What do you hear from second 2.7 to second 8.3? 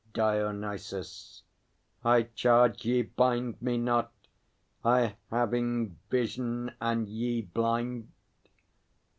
ye, bind Me not! I having vision and ye blind!